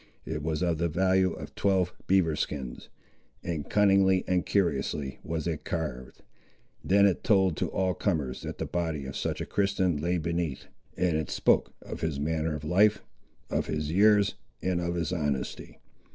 [0.25, 2.89] It was of the value of twelve beaver skins,
[3.43, 6.23] and cunningly and curiously was it carved!
[6.83, 10.65] Then it told to all comers that the body of such a Christian lay beneath;
[10.97, 13.03] and it spoke of his manner of life,
[13.51, 15.77] of his years, and of his honesty.